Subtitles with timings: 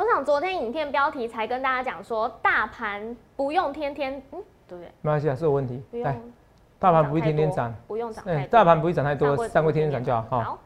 [0.00, 4.90] 董事长昨天影片标题才跟大家讲说，大盘不用天天，嗯，对不对？
[5.02, 5.82] 没关系啊，是有问题。
[5.90, 6.18] 不用来，
[6.78, 10.22] 大盘不会天天涨，不用涨哎，大盘不会涨太多，上柜天天涨就好。
[10.30, 10.58] 好，好，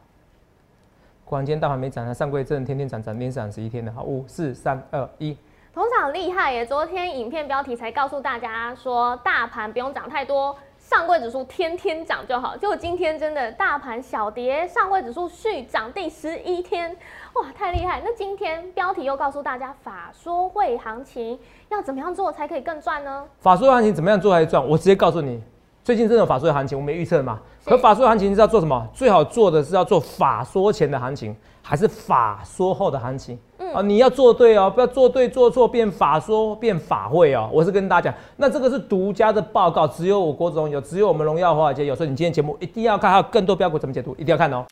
[1.25, 3.91] 果然今天大盘没涨，啊上柜真的天天涨，涨连涨十一天的。
[3.91, 5.37] 好，五四三二一，
[5.73, 6.65] 董事长厉害耶！
[6.65, 10.55] 昨天影片标题才告诉大家说，大盘不用涨太多，
[10.87, 12.55] 上柜指数天天涨就好。
[12.55, 16.95] 结果今天真的大盘小跌，上柜指数续涨第十一天，
[17.33, 17.99] 哇，太厉害！
[18.05, 23.25] 那今天标题又告诉大家，法说会行情要怎么样做才可以更赚呢？
[23.39, 24.63] 法说行情怎么样做才赚？
[24.63, 25.41] 我直接告诉你，
[25.83, 27.39] 最近真的法说的行情，我没预测嘛。
[27.65, 28.87] 可法说行情是要做什么？
[28.93, 33.39] 最好做的是要做法说前的行情，还是法说后的行情？
[33.75, 37.49] 啊，你要做对哦，不要做对做错变法说变法会哦。
[37.51, 41.93] 我是跟大家讲，那这个是独家的报告，只有我郭总有，只有我们荣耀华尔街有。
[41.93, 44.65] 所以你今天节目一定要看，还有更多标股怎么解读，一定要看哦。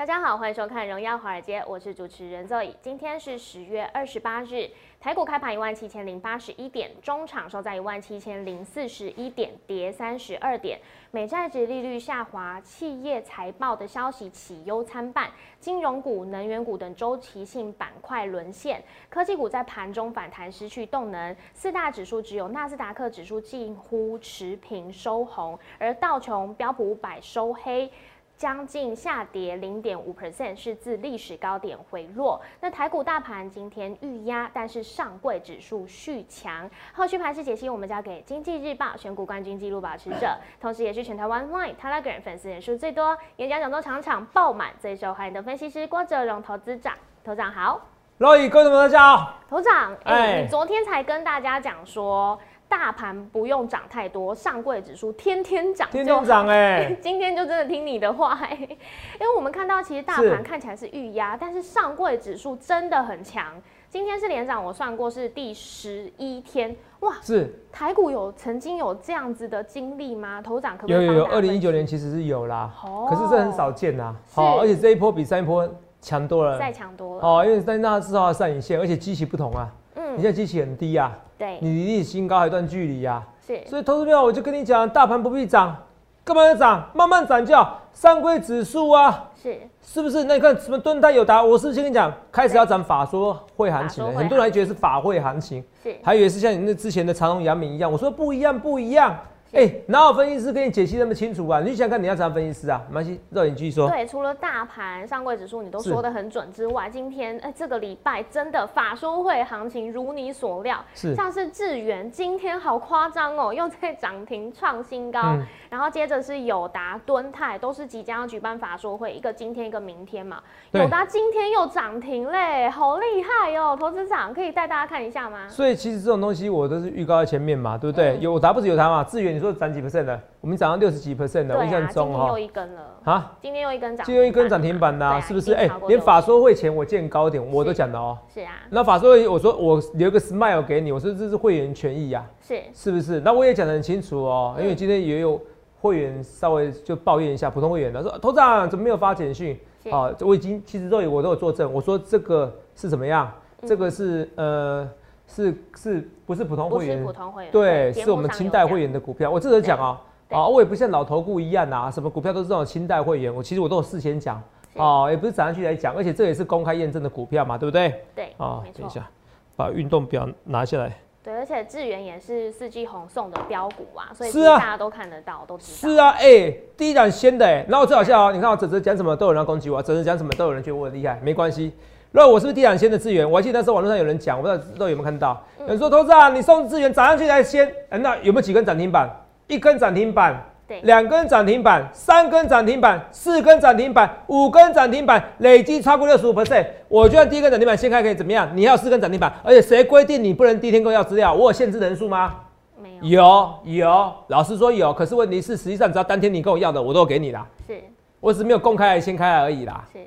[0.00, 2.72] 大家好，欢迎收看《荣耀华尔街》，我是主持人 Zoe。
[2.80, 4.66] 今天是十月二十八日，
[4.98, 10.80] 台股开盘一万七千零八十一点，中场收在一万七千零四十一点，跌三十二点。
[11.10, 27.92] 美债值利率下滑，企业财报的消息喜忧参半，金融股、能源股等周期性板块沦陷，科技股在盘中反弹失去动能，四大指数只有纳斯达克指数近乎持平收红，而道琼、标普五百收黑。
[28.40, 32.40] 将近下跌零点五 percent，是自历史高点回落。
[32.58, 36.66] 那台股大盘今天遇压，但是上柜指数续强。
[36.94, 46.94] 后续盘势解析，我们交给经济日报选股冠军纪录保持者， 同时也是全台湾 Line、Telegram 粉丝人数最多、演讲讲座场场爆满、最受欢迎的分析师郭哲荣投资长。
[47.22, 47.78] 头长好，
[48.16, 49.34] 老宇，各位同学大家好。
[49.50, 63.60] 头长，哎、哎你昨天才跟大家讲说，大盘不用涨太多，上柜指数天天涨天天涨哎、 今天就真的听你的话、欸，因为我们看到其实大是盘看起来是预压，但是上柜指数真的很强。
[63.88, 67.16] 今天是连涨，我算过是第十一天，哇！
[67.20, 70.40] 是台股有曾经有这样子的经历吗？
[70.40, 74.14] 头长可不可以有有有，二零一九年其实是有啦，哦可是这很少见呐。
[74.28, 75.68] 是好，而且这一波比上一波
[76.00, 76.56] 强多了。
[76.56, 79.68] 再强多了，哦，因为在那至少要上影线，而且基期不同啊。
[80.00, 83.22] 你嗯，现在机器很低啊，对，你离你新高还有一段距离啊。
[83.46, 85.76] 是所以投资票我就跟你讲，大盘不必涨，
[86.24, 86.88] 干嘛要涨？
[86.94, 87.80] 慢慢涨就好。
[87.92, 90.24] 上规指数啊，是，是不是？
[90.24, 97.90] 那你看什么敦泰有达，我是不是先跟你讲，开始要涨法说会行情很多人还觉得是法会行情，是，还以为是像你那之前的长隆、阳明一样。
[97.90, 99.18] 我说不一样，不一样。
[99.50, 101.60] 是哎、哪有分析师跟你解析那么清楚啊？
[101.60, 102.80] 你想想看，你要找分析师啊？
[102.88, 103.88] 没关系，肉眼继续说。
[103.88, 120.40] 对，除了大盘上柜指数你都是说的很准之外，今天哎、这个礼拜真的法说会行情如你所料，是像是智源今天好夸张哦，又在涨停创新高，嗯然后接着是友达、敦泰都是即将要举办法说会，一个今天一个明天嘛，
[120.72, 123.76] 对友达今天又涨停嘞，好厉害哦！
[123.78, 125.48] 投资长可以带大家看一下吗？
[125.48, 128.16] 所以其实这种东西我都是预告在前面嘛，对不对？
[128.18, 129.04] 嗯有达不是友达嘛？
[129.04, 130.20] 智源你说涨几 percent 的？
[130.42, 135.54] 我们涨到六十几 percent 的，我印象今天中哈又一根了，啊，今天又一根涨，今天一根涨停板呐、对啊是不是？
[135.54, 143.18] 哎、已经超过60连法说会前我见高点我都讲了哦、是啊，那法说会我说我留个 smile 给你，我说这是会员权益呀、是是不是？
[143.20, 145.40] 那我也讲得很清楚哦、因为嗯今天也有
[145.80, 149.58] 会员稍微就抱怨一下，普通会员他说头长怎么没有发简讯？
[149.82, 153.32] 是啊，我已经其实都有我都有作证，我说这个是怎么样？
[153.62, 154.88] 嗯这个是呃
[155.34, 157.12] 是是不是普通不是会员普？
[157.12, 160.00] 通会员，对，是我们清代会员的股票，我这个讲啊，
[160.30, 164.42] 啊，我也不像老头顾一样啊，什么股票都是这种清代会员，我其实我都有事先讲，
[164.72, 168.04] 是哦，也不是早上去来讲，而且这也是公开验证的股票嘛，对不对？
[168.14, 169.08] 对，啊等一下，
[169.56, 170.92] 把运动表拿下来。
[171.22, 175.92] 对，而且智源也是四季红送的标股啊，所以是啊大家都看得到，都知道。
[175.92, 181.72] 是啊，哎、第一档先的哎、然后最好笑哦，你看我哲哲讲什么都有人攻击我，哲哲讲什么都有人觉得我很厉害，没关系。
[182.12, 183.28] 那我是不是地产先的资源？
[183.28, 189.08] 我还记得那时候网络上有人讲，我不知道不知道有没有看到，有人说投资啊，你送资源涨上去才先，哎那有没有几根涨停板？
[189.46, 196.66] 一根涨停板，对，两根涨停板，三根涨停板，四根涨停板，五根涨停板，累计超过六十五 percent。
[196.88, 198.48] 我觉得第一根涨停板先开可以怎么样？
[198.54, 201.32] 你要四根涨停板，而且谁规定你不能第一天跟我要资料？
[201.32, 202.34] 我有限制人数吗？
[202.82, 207.46] 没有，有有，老实说有，可是问题是，实际上只要当天你跟我要的，我都有给你啦。
[207.66, 207.80] 是
[208.20, 209.84] 我只是没有公开来先开来而已啦。
[209.92, 209.98] 是，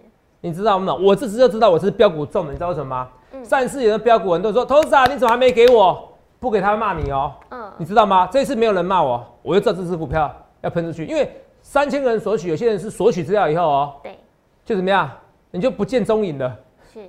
[0.45, 0.93] 你知道吗？
[0.93, 3.07] 我这次就知道我是标股重的，你知道为什么吗？
[3.31, 6.09] 嗯上一次有的标股人都说，投资啊，你怎么还没给我？
[6.37, 7.31] 不给他骂你哦、
[7.77, 8.27] 你嗯，知道吗？
[8.29, 10.29] 这一次没有人骂我，我就知道这支股票
[10.59, 14.19] 要喷出去，因为三千个人索取，有些人是索取资料以后哦、对，
[14.65, 15.09] 就怎么样，
[15.51, 16.53] 你就不见踪影了。
[16.93, 16.99] 是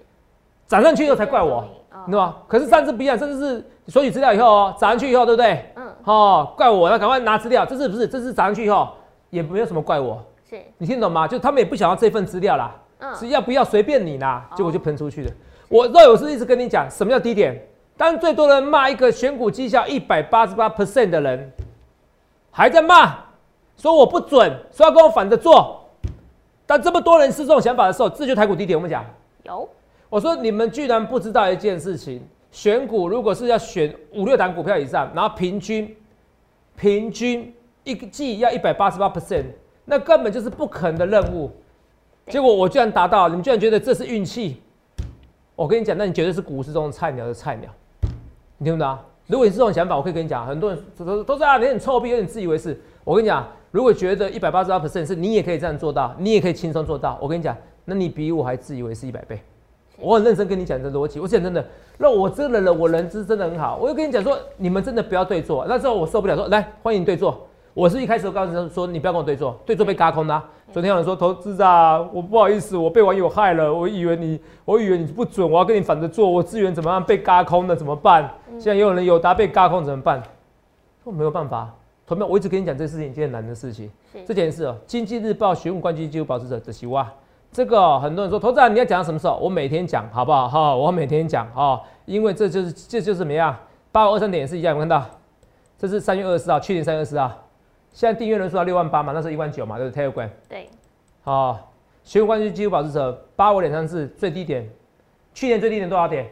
[0.69, 2.37] 涨上去以后才怪我，哦对吧？
[2.47, 5.73] 可是上次不一样，这次是索取资料以后哦，涨上去以后，对不对？
[5.75, 7.67] 嗯，哦，怪我，那赶快拿资料。
[7.67, 8.89] 这次不是，这次涨上去以后
[9.31, 11.27] 也没有什么怪我，是你听懂吗？
[11.27, 12.73] 就他们也不想要这份资料啦，
[13.05, 15.31] 嗯是要不要随便你啦，哦结果就喷出去了。
[15.69, 17.61] 我若有是一直跟你讲，什么叫低点？
[17.97, 21.53] 当最多人骂一个选股绩效一百八十八 percent 的人，
[22.51, 23.15] 还在骂，
[23.77, 25.81] 说我不准，说要跟我反着做。
[26.67, 28.77] 当这么多人是这种想法的时候，这就台股低点。
[28.77, 29.05] 我们讲，
[29.45, 29.69] 有
[30.09, 35.97] 我说你们居然不知道一件事情：选股如果是要选五六档股票以上，然后平均
[36.77, 37.55] 平均
[37.85, 39.45] 一个季要一百八十八 percent，
[39.85, 41.51] 那根本就是不可能的任务。
[42.27, 44.61] 对结果我居然达到，你们居然觉得这是运气。
[45.57, 47.71] 我跟你讲，那你绝对是股市中的菜鸟的菜鸟，
[48.59, 49.01] 你听不懂啊？
[49.27, 52.79] 如果你是这种想法，我可以跟你讲，很多人都都都是啊，你很臭屁，有点自以为是。
[53.05, 59.41] 我跟你讲，如果觉得一百八十八 percent 是你也可以这样做到，你也可以轻松做到，我跟你讲，那你比我还自以为是一百倍。
[59.97, 61.65] 我很认真跟你讲这逻辑，我讲真的，
[61.99, 65.65] 那我这个人我人资真的很好，我就跟你讲说，你们真的不要对坐。
[65.69, 67.47] 那时候我受不了，说来欢迎你对坐。
[67.75, 78.33] 我是一开始我告诉他说，你不要跟我对坐，对坐被嘎空的啊、昨天有人说投资啊，我不好意思，我被网友害了，我以为你，我以为你不准，我要跟你反着做，我资源怎么样被嘎空的怎么办？
[78.53, 80.23] 现在也有人有答被嘎空怎么办？
[81.03, 81.69] 我没有办法，
[82.07, 83.91] 同样我一直跟你讲这事情，一件难的事情。
[84.25, 87.05] 这件事哦，经济日报询问冠军纪录保持者的希望，
[87.51, 89.37] 这个哦、很多人说，投资人你要讲到什么时候？
[89.39, 90.49] 我每天讲，好不好？
[90.49, 93.57] 哈、我每天讲哦，因为这就是这就是怎么样？
[93.91, 95.05] 八五二三点也是一样，有没有看到？
[95.77, 97.31] 这是三月二十四号，去年三月二十四号，
[97.95, 100.69] 现在订阅人数到六万八嘛，那时候一万九嘛，对不对？Telegram 对
[101.23, 101.59] 哦，
[102.03, 104.69] 选股冠军纪录保持者八五点三四最低点，
[105.33, 106.29] 去年最低点多少点？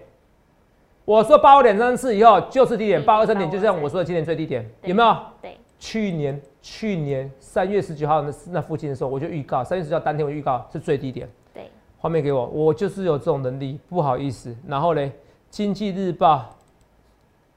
[1.05, 5.17] 我说八五点三四以后就是低点，嗯八二三点就像我说的今年最低点，有没有？
[5.41, 11.29] 对去年去年三月十九号那那附近的时候，我就预告，三月十九号当天我预告是最低点。
[11.55, 14.57] 对画面给我，我就是有这种能力，不好意思。
[14.67, 15.13] 然后嘞，
[15.49, 16.57] 经济日报，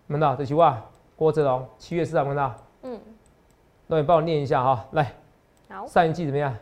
[0.07, 0.83] 看到这句话，
[1.15, 2.99] 郭哲龙七月四号看到，嗯
[3.87, 5.13] 那你帮我念一下哈，来，
[5.69, 5.85] 好。
[5.85, 6.55] 上一季怎么样？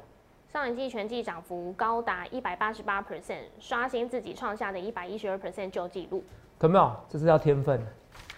[0.52, 6.24] 上一季全季涨幅高达一百八十八 percent，刷新自己创下的一百一十二 percent 旧纪录。
[6.60, 6.92] 有没有？
[7.08, 7.81] 这是要天分，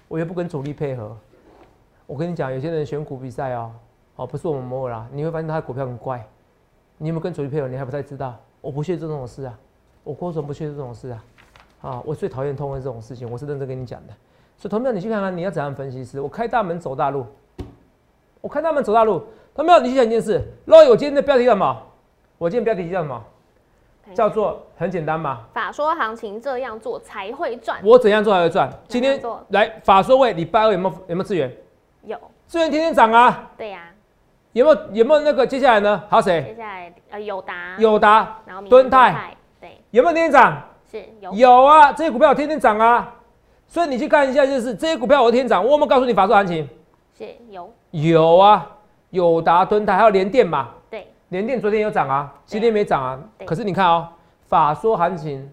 [0.07, 1.17] 我又不跟主力配合。
[2.05, 3.71] 我跟你讲，有些人选股比赛哦，
[4.17, 6.23] 哦不是我们摩尔啦，你会发现他的股票很怪。
[6.97, 7.67] 你有没有跟主力配合？
[7.67, 8.39] 你还不太知道。
[8.61, 9.59] 我不屑做这种事啊，
[10.03, 11.23] 我郭总不屑做这种事啊。
[11.81, 14.13] 啊，我最讨厌通过这种事情，我是认真跟你讲的。
[14.57, 16.21] 所以同样，你去看看你要怎样分析师。
[16.21, 17.25] 我开大门走大路，
[18.45, 19.23] 我看他们走大路。
[19.55, 20.39] 同样，你去想一件事。
[20.65, 21.81] 若我今天的标题叫什么？
[22.37, 23.19] 我今天标题叫什么？
[24.13, 25.39] 叫做很简单嘛。
[25.51, 27.79] 法说行情这样做才会赚。
[27.83, 28.69] 我怎样做才会赚？
[28.87, 29.19] 今天
[29.49, 31.51] 来法说位，礼拜二有没有有没有资源？
[32.03, 32.15] 有
[32.45, 33.89] 资源天天涨啊，对呀、
[34.51, 36.03] 有没有有没有那个接下来呢？
[36.07, 36.43] 还有谁？
[36.43, 40.61] 接下来呃友达，友达然后明敦泰泰，对，有没有天天涨？
[40.91, 43.11] 是有有啊，这些股票天天涨啊。
[43.67, 46.69] 所以你去看一下，就是这些股票我天天涨，我有没有告诉你法说行情？
[47.17, 48.77] 是有有啊，
[49.11, 50.69] 友达、敦泰还有联电嘛。
[50.89, 53.19] 对联电昨天有涨啊，今天没涨啊。
[53.45, 54.09] 可是你看哦，
[54.47, 55.49] 法说行情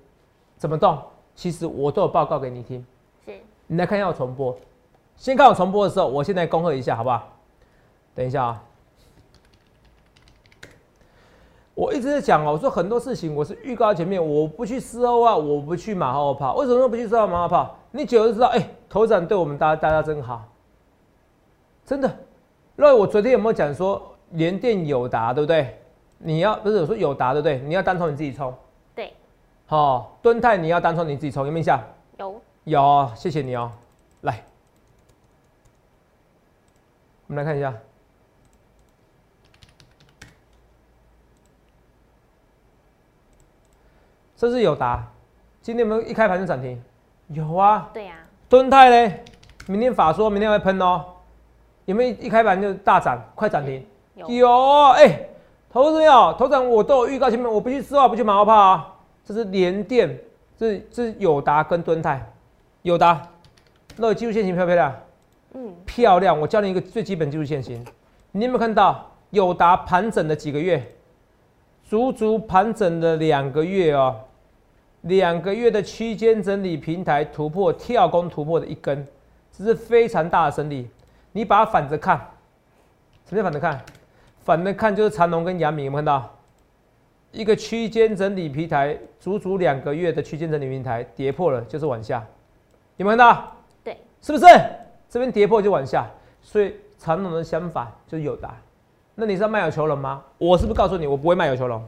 [0.56, 0.98] 怎么动？
[1.34, 2.84] 其实我都有报告给你听。
[3.24, 3.32] 是
[3.68, 4.56] 你来看一下我重播。
[5.16, 7.28] 先看我重播的时候，我现在恭贺一下，好不好？
[8.14, 8.62] 等一下啊。
[11.74, 16.54] 我一直在讲哦，我说很多事情我是预告在前面，我不去事后啊，我不去马后炮。
[16.56, 17.76] 为什么不去事后马后炮？
[17.92, 20.42] 你久了就知道，哎、头长对我们大家大家真好，
[21.92, 22.10] 真的。
[22.74, 25.78] 那我昨天有没有讲说联电友达，对不对？
[26.16, 27.58] 你要不是我说友达，对不对？
[27.58, 28.54] 你要单冲你自己冲，
[28.94, 29.12] 对
[29.66, 31.78] 好、敦泰你要单冲你自己冲，有没有印象？
[32.16, 33.70] 有有，谢谢你哦。
[34.22, 34.42] 来，
[37.26, 37.74] 我们来看一下，
[44.34, 45.12] 这是友达，
[45.60, 46.82] 今天有没有一开盘就涨停？
[47.28, 47.90] 有啊。
[47.92, 48.14] 对呀、
[48.48, 49.22] 敦泰嘞，
[49.66, 51.11] 明天法说明天会喷哦，
[51.84, 53.84] 有没有一开盘就大涨，快涨停？
[54.14, 55.20] 有有，哎、
[55.70, 58.94] 投资有，头涨我都有预告前面，我不去丝袜，不去马后炮啊。
[59.24, 60.18] 这是联电，
[60.56, 62.24] 这是这是友达跟敦泰，
[62.82, 63.22] 友达，
[63.96, 64.94] 那个技术线型漂不漂亮？
[65.54, 66.40] 嗯漂亮。
[66.40, 67.84] 我教你一个最基本技术线型，
[68.32, 70.82] 你有没有看到友达盘整了几个月？
[71.84, 74.16] 足足盘整了两个月哦，
[75.02, 79.06] 两个月的区间整理平台突破跳空突破的一根，
[79.56, 80.88] 这是非常大的胜利。
[81.32, 82.16] 你把它反着看，
[83.26, 83.80] 什么叫反着看？
[84.40, 86.30] 反着看就是长隆跟阳明，有没有看到？
[87.30, 92.22] 一个区间整理平台，足足两个月的区间整理平台跌破了，就是往下，
[92.98, 93.52] 有没有看到？
[93.82, 94.44] 对是不是？
[95.08, 96.06] 这边跌破就往下，
[96.42, 98.48] 所以长隆的相反就是有的。
[99.14, 100.22] 那你是要卖有求龙吗？
[100.38, 101.82] 我是不是告诉你，我不会卖有求龙？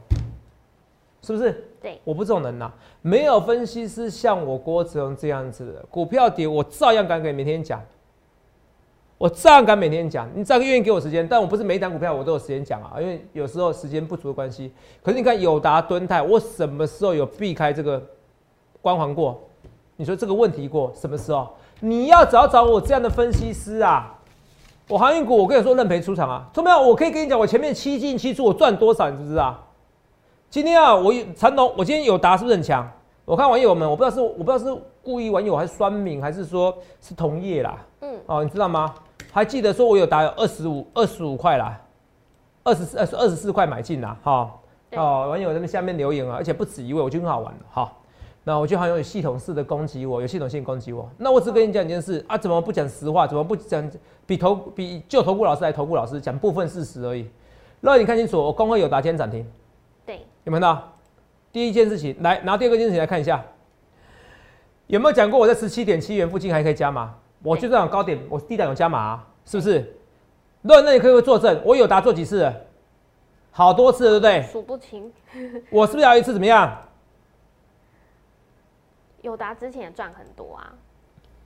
[1.21, 1.67] 是不是？
[1.81, 2.71] 对，我不这种人呐、
[3.01, 7.79] 没有分析师像我郭子龙这样子的，股票跌我照样敢给每天讲，
[9.17, 10.29] 我照样敢每天讲。
[10.35, 14.71] 你照样愿意给我时间，但我不是每一档股票我都有时间讲啊，因为有时候时间不足的关系。
[15.01, 18.01] 可是你看友达、敦泰，我什么时候有避开这个
[18.81, 19.41] 光环过？
[19.95, 21.47] 你说这个问题过什么时候？
[21.79, 24.13] 你要找找我这样的分析师啊！
[24.87, 26.81] 我航运股，我跟你说认赔出场啊，同没有？
[26.81, 29.57] 我可以跟你讲，我前面七进七出，我赚多少，你知不知道？
[30.49, 32.89] 今天啊，我有长隆，我今天有达是不是很强？
[33.25, 37.77] 我看网友们，我不知道是我不知道是故意网友还是酸民，还是说是同业啦？
[38.01, 38.95] 嗯，哦，你知道吗？
[39.31, 41.79] 还记得说我有打有二十五二十五块啦，
[42.63, 44.51] 二十四二十二十四块买进啦，哈、
[44.89, 47.93] 对哦，网友在那下面留言啊，而且不止一位，我觉得很好玩的哈。
[48.43, 51.07] 那我觉得好像有系统式的攻击我，有系统性攻击我。
[51.17, 53.27] 那我只跟你讲一件事啊，怎么不讲实话？
[53.27, 53.87] 怎么不讲
[54.25, 57.29] 比投比就投顾老师来投顾老师讲部分事实而已？
[57.81, 59.45] 让你看清楚，我工会有达今天涨停，
[60.05, 60.91] 对，有没有看到？
[61.51, 63.43] 第一件事情，来拿第二个件事情来看一下，
[64.87, 67.13] 有没有讲过我在十七点七元附近还可以加码？
[67.43, 69.95] 我就这样高点，我低档有加码、啊，是不是？
[70.61, 72.53] 那那你可以作证，我有答做几次了？
[73.51, 74.51] 好多次了，对不对？
[74.51, 75.11] 数不清。
[75.69, 76.75] 我是不是还有一次怎么样？
[79.21, 80.73] 有答之前也赚很多啊，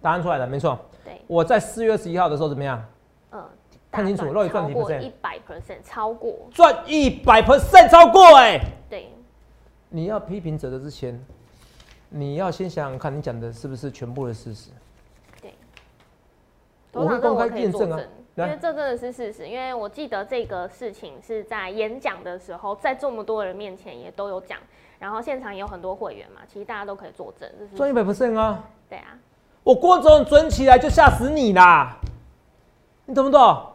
[0.01, 0.77] 答案出来了，没错。
[1.03, 2.84] 对，我在四月二十一号的时候怎么样？
[3.31, 3.43] 嗯，
[3.91, 5.00] 看清楚肉眼赚几超过 percent？
[5.01, 9.10] 一百 percent，超过，赚一百 percent 超过哎、对，
[9.89, 11.22] 你要批评者的之前，
[12.10, 14.72] 你要先想想看，你讲的是不是全部的事实？
[15.42, 15.54] 对。
[16.92, 18.00] 我会公开验证啊
[18.36, 19.48] 因为这真的是事实。
[19.48, 24.58] 因为我记得这个事情是在演讲的时候，在这么多人面前也都有讲，
[24.98, 28.63] 然后现场也有很多会员嘛，其实大家都可以作证，这是赚一百 percent 啊！
[28.89, 29.18] 对啊，
[29.63, 31.98] 我郭总准起来就吓死你啦！
[33.06, 33.66] 你懂不懂？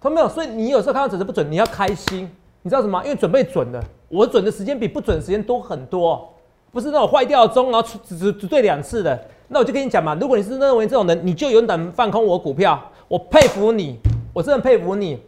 [0.00, 0.28] 懂没有？
[0.28, 2.30] 所以你有时候看到准是不准，你要开心，
[2.62, 3.02] 你知道什么？
[3.04, 6.32] 因为准备准了，我准的时间比不准的时间多很多，
[6.76, 9.18] 不是那种坏掉的钟，然后只只只对两次的。
[9.48, 12.78] 那我就跟你讲嘛，如果你是认为这种人，你就勇敢放空我股票，
[13.08, 13.98] 我佩服你，
[14.34, 15.18] 我真的佩服你，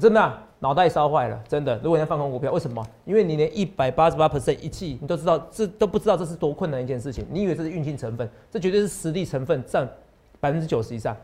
[0.00, 1.78] 真的啊、脑袋烧坏了，真的。
[1.82, 2.82] 如果你要放空股票，为什么？
[3.04, 7.26] 因为你连一百八十八 percent 一季，你都知道这都不知道这是多困难一件事情。
[7.30, 8.26] 你以为这是运气成分？
[8.50, 9.86] 这绝对是实力成分占
[10.40, 11.14] 百分之九十以上。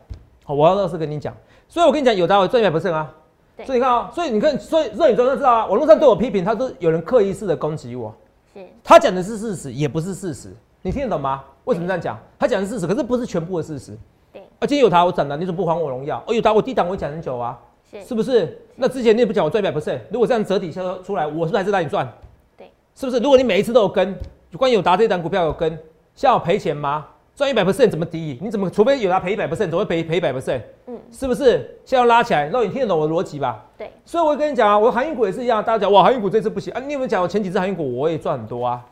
[0.43, 1.35] 好，我要倒是跟你讲，
[1.67, 3.11] 所以我跟你讲，有达我赚一百 percent 啊。
[3.57, 8.15] 对所以你看啊、所以你看，所以所以你都知道啊，网络上对我批评，他都有人刻意式的攻击我。
[8.53, 11.43] 是，他讲的是事实，也不是事实，你听得懂吗？
[11.65, 12.19] 为什么这样讲？
[12.39, 13.97] 他讲的是事实，可是不是全部的事实。
[14.33, 16.23] 对，啊，今天有他我涨了，你怎么不还我荣耀？
[16.27, 18.59] 哦，有他我低档我也讲很久啊，是，是不是？
[18.75, 22.11] 那之前你也不讲我赚一百 percent，如果这样折抵消出来，我是不是还是让你赚？
[22.57, 23.19] 对，是不是？
[23.19, 24.17] 如果你每一次都有跟，
[24.57, 25.77] 关于有达这档股票有跟，
[26.15, 27.05] 像我赔钱吗？
[27.41, 28.37] 赚一百 percent 怎么低？
[28.39, 30.61] 你怎么除非有他赔一百 percent，怎么会赔赔一百 percent？
[30.85, 31.57] 嗯，是不是？
[31.83, 33.65] 现在要拉起来，那你听得懂我的逻辑吧？
[33.75, 36.79] 对，所以我会跟你讲啊，我航运股也是一样，大家讲哇，航运股这次不行啊。
[36.85, 38.85] 你有没有讲我前几次航运股我也赚很多啊？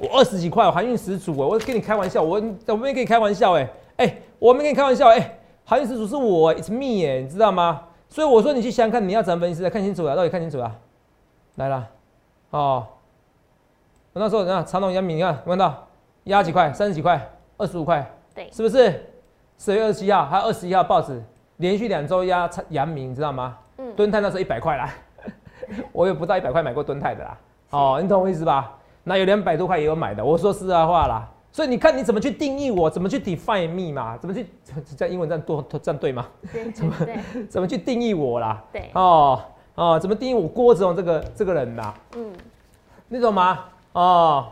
[0.00, 7.82] 我二十几块，我航运十足哎，我跟你开玩笑，我我没跟你开玩笑哎、哎、我没跟你开玩笑哎、航运十足是我、欸、，it's me 哎、你知道吗？
[8.08, 10.74] 所以我说你去想想看，你要怎么分析，看清楚了，到底看清楚了，
[11.56, 11.86] 来了，
[12.48, 12.86] 哦，
[14.14, 15.86] 我那时候你看长隆、阳明，你看有没有看到
[16.24, 17.30] 压几块，三十几块，
[17.60, 19.06] 二十五块，对，是不是？
[19.58, 21.22] 十月二十七号还有二十一号报纸
[21.58, 23.58] 连续两周压阳明，你知道吗？
[23.76, 24.90] 嗯，敦泰那时候一百块啦，
[25.92, 27.38] 我也不到一百块买过敦泰的啦。
[27.70, 28.72] 哦，你懂我意思吧？
[29.04, 30.24] 那有两百多块也有买的。
[30.24, 34.16] 我说实在话啦，所以你看你怎么去定义我，怎么去 define me 嘛？
[34.16, 34.46] 怎么去
[34.96, 36.26] 在英文这样多这样对吗？
[36.52, 36.64] 对，
[37.04, 38.62] 对，怎么 去定义我啦？
[38.72, 39.42] 对，哦
[39.74, 41.94] 哦，怎么定义我郭子龙这个这个人啦？
[42.16, 42.32] 嗯，
[43.08, 43.66] 你懂吗？
[43.92, 44.48] 哦，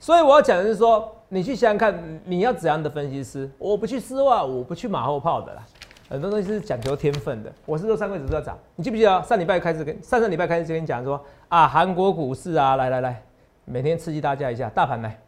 [0.00, 3.48] 所以我要讲的是说，你去想想看，你要怎样的分析师？
[3.58, 5.66] 我不去丝袜，我不去马后炮的啦。
[6.08, 7.52] 很多东西是讲求天分的。
[7.66, 13.22] 我是说三个指数要涨，你记不记得上礼拜开始跟上上礼拜开始就跟你讲说啊，韩国股市啊，来来来，
[13.66, 15.18] 每天刺激大家一下，大盘来。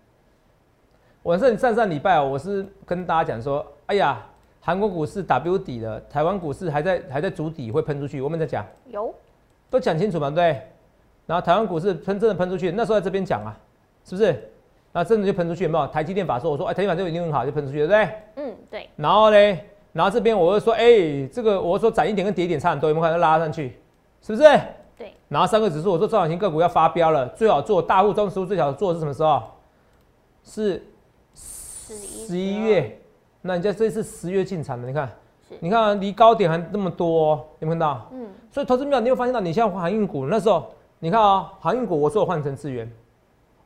[1.23, 4.27] 我上上上礼拜啊我是跟大家讲说，哎呀，
[4.63, 8.23] 韩国股市 W 底了，台湾股市还在还在筑底，会喷出去。
[8.23, 8.65] 我们在讲。
[8.87, 9.15] 有，
[9.69, 10.63] 都讲清楚嘛，对？
[11.27, 13.55] 然后台湾股市喷真的喷出去，那时候在这边讲啊，
[14.03, 14.51] 是不是？
[14.93, 15.87] 那真的就喷出去，有没有？
[15.89, 18.09] 台积电法说，我说哎，台积电法就一定很好，就喷出去，对不对？
[18.37, 23.79] 嗯，对，然后嘞，然后这边我又说，哎，这个我说涨一点跟跌一点差很多，有没有看到拉上去？
[24.21, 24.49] 是不是？
[24.99, 25.13] 对。
[25.29, 29.43] 然后三个指数，我说中小型个股要发飙了，最好做大户中实物最好做的是什么时候？
[30.45, 30.83] 是
[31.35, 32.99] 十一月。
[33.43, 35.09] 那人家这次十月进场的，你看，
[35.61, 38.11] 你看啊离高点还那么多、哦，有没有看到？
[38.13, 40.67] 嗯，所以投资票，你会发现到，你像航运股那时候，
[40.99, 42.91] 你看啊、航运股我说我换成资源，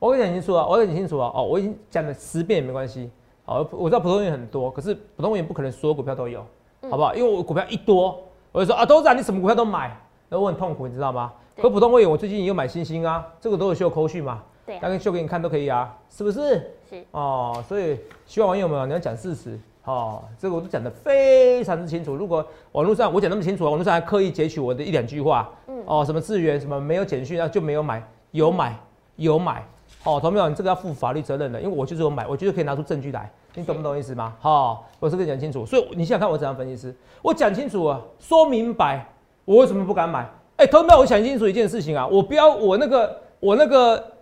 [0.04, 3.10] 我跟你讲清楚啊，我跟你讲清楚啊，哦，我已经讲了十遍也没关系。
[3.46, 6.44] 好，我知道普通员很多，可是普通员不可能所有股票都有，
[6.82, 7.14] 嗯好不好？
[7.14, 11.32] 因为我股票一多，我就说啊，董事长你什么股票都买，那我很痛苦，你知道吗？
[11.56, 14.42] 可普通会员我最近也有买星星啊，这个都有秀扣序嘛。
[14.66, 16.70] 对啊大概秀给你看都可以啊，是不是？
[16.86, 22.14] 是哦，所以希望网友们你要讲事实哦，这个我都讲得非常之清楚。
[22.14, 28.76] 如果网络上我讲那么清楚，网络上还刻意截取我的一两句话，嗯哦，什么资源什么没有简讯，那就没有买，有买
[29.16, 29.66] 有买，
[30.04, 30.48] 哦，同没有？
[30.48, 34.34] 你这个要负法律责任的，因为我就是有买，我就是可以拿出证据来，你懂不懂意思吗？
[34.38, 39.06] 好、我是跟你讲清楚，所以你想想看我怎样分析师，我讲清楚啊，说明白，
[39.46, 40.28] 我为什么不敢买？
[40.56, 41.00] 哎、同没有？
[41.00, 44.12] 我想清楚一件事情啊，我不要我那个我那个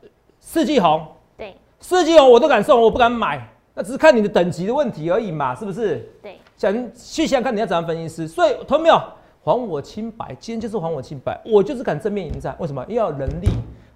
[0.41, 1.05] 四季红。
[1.37, 6.09] 对四季红我都敢送，我不敢买，那只是看你的等级的问题而已嘛，是不是？
[6.23, 8.95] 对想去想想看你要怎样分析师，所以同没有
[9.43, 12.85] 还我清白，今天就是还我清白，我就是敢正面迎战，为什么？
[12.89, 13.49] 要有能力，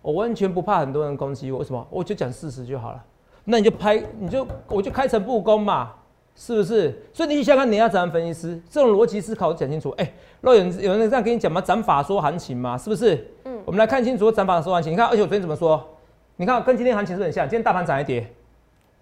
[0.07, 1.85] 我完全不怕很多人攻击我，为什么？
[1.91, 3.05] 我就讲事实就好了，
[3.43, 5.95] 那你就拍，你就我就开诚布公嘛，
[6.37, 6.97] 是不是？
[7.13, 9.91] 所以你去想想看你要怎样分析师，这种逻辑思考讲清楚。
[9.99, 11.61] 哎、若有人有人这样跟你讲吗？
[11.61, 13.17] 涨法说行情嘛，是不是？
[13.47, 15.85] 嗯我们来看清楚涨法说行情，你看，而且我昨天怎么说？
[16.37, 18.33] 你看跟今天行情是不是很像，今天大盘涨一跌。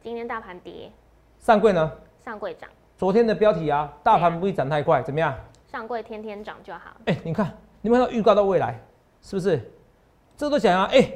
[0.02, 0.90] 今天大盘跌，
[1.38, 1.92] 上柜呢？
[2.24, 5.34] 上柜涨，昨天的标题啊，大盘不会涨太快，怎么样？
[5.70, 6.96] 上柜天天涨就好。
[7.04, 8.80] 哎、你看，你们看到预告到未来，
[9.20, 9.70] 是不是？
[10.36, 11.10] 这都讲啊，哎、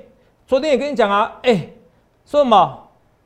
[0.47, 1.71] 昨天也跟你讲啊，哎、
[2.25, 2.85] 说什么？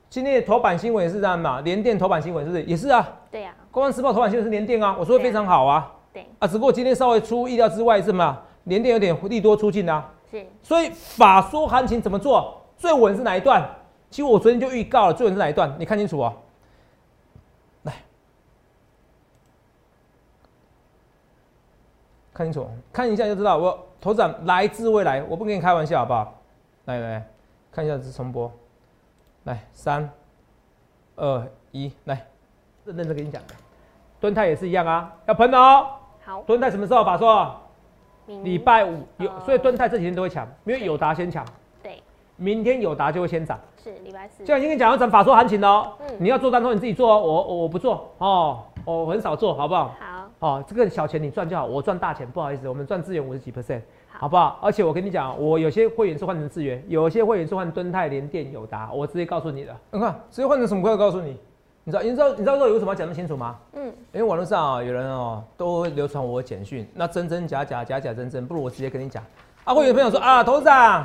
[0.09, 3.07] 今天的头版新闻也是这样嘛，联电头版新闻是不是也是啊？
[3.31, 12.61] 对呀、公安时报头版新闻是联电啊，我说的非常好啊，对，啊，只不过今天稍微出意料之外是嘛，联电有点利多出尽啊，是所以法说行情怎么做？
[12.77, 13.67] 最稳是哪一段？
[14.11, 15.75] 其实我昨天就预告了，最稳是哪一段？
[15.79, 16.35] 你看清楚啊。
[17.85, 17.95] 来，
[22.35, 23.57] 看清楚，看一下就知道。
[23.57, 26.35] 我头涨来自未来，我不跟你开玩笑，好不好？
[26.87, 27.27] 来来来，
[27.71, 28.51] 看一下这是重播。
[29.45, 30.11] 来，三、
[31.15, 32.27] 二、一，来，
[32.85, 33.41] 认真的跟你讲，
[34.21, 35.87] 敦泰也是一样啊，要喷哦。
[36.25, 37.55] 好，蹲泰什么时候法说？
[38.27, 41.45] 明礼拜五有，哦所以敦泰这几天都会抢，因为友达先抢，
[41.81, 42.03] 对
[42.35, 43.57] 明天友达就会先涨。
[43.77, 49.95] 是礼拜四就，已经跟你讲要涨法说行情的哦，嗯你要做单头你自己做哦，我我我不做哦，我很少做，好不好？
[50.01, 53.81] 好哦，这个小钱你赚就好，我赚大钱，不好意思，我们赚资源五十几 percent，
[54.13, 54.59] 好好不好？
[54.63, 59.77] 而且我跟你讲，我有些会员是换成资源，有些会员是换敦泰、联电、友达，我直接告诉你的。
[59.91, 61.37] 你看，直接换成什么股票告诉你？
[61.85, 63.57] 你知道你知道你知道为什么要讲那么清楚吗？
[63.73, 69.25] 嗯因为网络上啊有人哦都会流传我的简讯，那真真假假，假假真真，不如我直接跟你讲。
[69.65, 71.05] 啊，会有朋友说啊，董事长，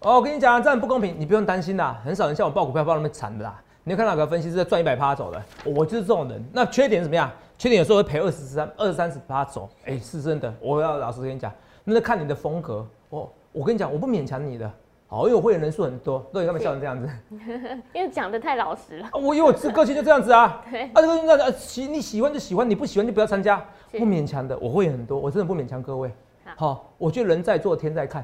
[0.00, 3.62] 哦，我跟你讲这样不公平，你不用担心啦，很少人像我报股票报那么惨的啦。
[3.84, 5.42] 你有看哪个分析师赚一百趴走的？
[5.64, 6.44] 我就是这种人。
[6.52, 7.30] 那缺点怎么样？
[7.56, 10.52] 缺点有时候会赔二十三、二三十趴走，哎、是真的。
[10.60, 11.50] 我要老实跟你讲，
[11.88, 12.86] 那是看你的风格。
[13.08, 14.70] 我我跟你讲，我不勉强你的。
[15.06, 17.08] 好，因为我会员人数很多，都你干嘛笑成这样子？
[17.94, 20.62] 因为讲的太老实了，啊，我因为我这个性就这样子啊。
[20.70, 24.58] 对啊，这个那个喜你喜欢就喜欢，你不喜欢就不要参加，不勉强的。
[24.58, 26.12] 我会员很多，我真的不勉强各位。
[26.56, 28.22] 好好，我觉得人在做天在看。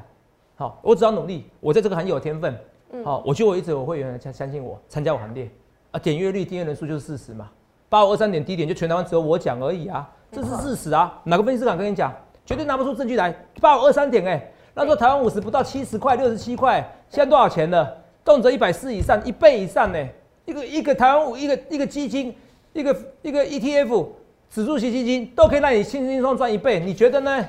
[0.55, 2.55] 好，我只要努力，我在这个行业有天分。
[2.91, 5.49] 嗯好，我觉得我一直有会员相相信我，参加我行列
[5.89, 7.49] 啊，点阅率、订阅人数就是事实嘛。
[7.89, 11.19] 八五二三点低点就全台湾只有我讲而已啊，这是事实啊。
[11.23, 12.13] 哪个分析师敢跟你讲？
[12.45, 13.31] 绝对拿不出证据来。
[13.59, 16.79] 八五二三点哎，那时候台湾五十不到七十块、六十七块，
[17.09, 18.03] 现在多少钱了？
[18.23, 20.07] 动辄一百四以上，一倍以上呢。
[20.45, 22.35] 一个一个台湾五一个一个基金，
[22.73, 24.07] 一个一个 ETF
[24.49, 27.45] 指数型基金都可以让你轻轻松松赚一倍，你觉得呢？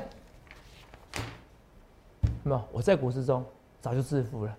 [2.43, 3.45] 没有，我在股市中
[3.81, 4.57] 早就致富了。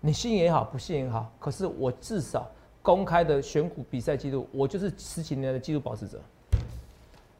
[0.00, 2.46] 你信也好，不信也好，可是我至少
[2.82, 6.20] 公开的选股比赛记录，我就是十几年的记录保持者。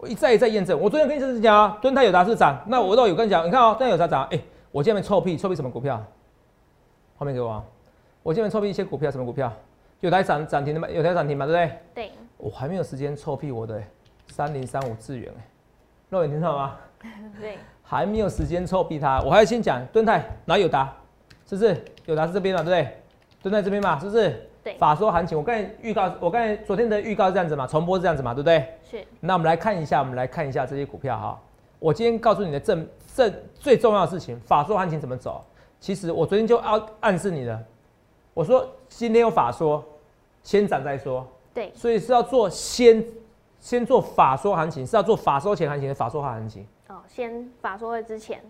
[0.04, 0.78] 我一再一再验证。
[0.78, 4.38] 我昨天跟你讲啊，敦泰有达是涨，那我都有跟你讲，你看哦，敦泰有达涨，哎、
[4.70, 6.04] 我这边臭屁，臭屁什么股票？
[7.16, 7.64] 后面给我啊，
[8.22, 9.50] 我这边臭屁一些股票，什么股票？
[10.00, 10.86] 有台涨涨停的吗？
[10.90, 11.78] 有台涨停嘛，对不对？
[11.94, 13.82] 对，我还没有时间臭屁我的
[14.28, 15.48] 三零三五智源哎，
[16.10, 16.76] 肉眼听到吗？
[17.40, 20.94] 对，还没有时间臭屁它，我还要先讲敦泰哪有达，
[21.46, 21.82] 是不是？
[22.04, 22.96] 有达是这边嘛，对不对？
[23.42, 24.50] 敦泰这边嘛，是不是？
[24.64, 28.66] 对法说行情，我刚才预告，我刚才昨天的预告是这样子嘛，重播是这样子嘛，对不对？
[28.82, 31.38] 是那我们来看一下，我们来看一下这些股票哈。
[31.78, 35.44] 我今天告诉你的正正最重要的事情，法说行情怎么走？
[35.78, 37.62] 其实我昨天就暗暗示你了，
[38.32, 39.84] 我说今天有法说，
[40.42, 43.04] 先涨再说，对，所以是要做先
[43.60, 46.66] 先做法说行情，是要做法说前行情的法说后行情。
[46.88, 48.40] 哦，先法说会之前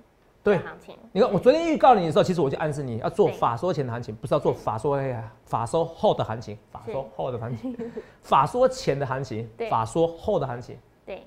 [0.45, 5.03] 对行情，你看我昨天预告你的时候，其实我就暗示你要做法说前的行情，不是要做法说后
[5.47, 7.75] 法说后的行情，法说后的行情，
[8.21, 10.79] 法说前的行情， 法说后的行情。
[11.07, 11.25] 对，